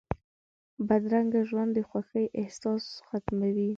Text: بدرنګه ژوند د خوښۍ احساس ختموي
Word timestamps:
بدرنګه 0.87 1.41
ژوند 1.49 1.71
د 1.73 1.79
خوښۍ 1.89 2.25
احساس 2.41 2.83
ختموي 3.07 3.69